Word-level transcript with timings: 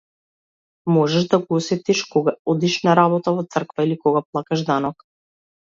Можеш 0.93 1.27
да 1.33 1.39
го 1.43 1.55
осетиш 1.61 2.03
кога 2.15 2.35
одиш 2.55 2.81
на 2.89 2.97
работа, 3.03 3.35
во 3.41 3.47
црква 3.57 3.89
или 3.91 4.03
кога 4.07 4.27
плаќаш 4.31 4.67
данок. 4.73 5.09